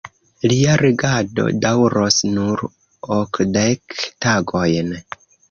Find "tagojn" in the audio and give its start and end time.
4.27-4.93